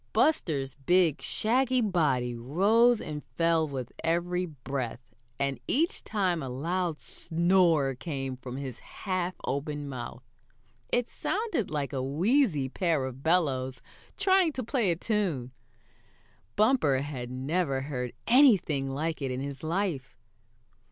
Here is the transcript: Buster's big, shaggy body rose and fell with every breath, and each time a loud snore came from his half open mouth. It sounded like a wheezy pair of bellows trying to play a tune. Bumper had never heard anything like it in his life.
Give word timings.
Buster's 0.13 0.73
big, 0.73 1.21
shaggy 1.21 1.79
body 1.79 2.33
rose 2.33 2.99
and 2.99 3.23
fell 3.35 3.67
with 3.67 3.91
every 4.03 4.47
breath, 4.47 4.99
and 5.37 5.59
each 5.67 6.03
time 6.03 6.41
a 6.41 6.49
loud 6.49 6.97
snore 6.97 7.93
came 7.93 8.35
from 8.35 8.57
his 8.57 8.79
half 8.79 9.35
open 9.45 9.87
mouth. 9.87 10.23
It 10.91 11.07
sounded 11.07 11.69
like 11.69 11.93
a 11.93 12.01
wheezy 12.01 12.67
pair 12.67 13.05
of 13.05 13.21
bellows 13.21 13.83
trying 14.17 14.53
to 14.53 14.63
play 14.63 14.89
a 14.89 14.95
tune. 14.95 15.51
Bumper 16.55 17.01
had 17.03 17.29
never 17.29 17.81
heard 17.81 18.13
anything 18.25 18.89
like 18.89 19.21
it 19.21 19.29
in 19.29 19.39
his 19.39 19.61
life. 19.61 20.17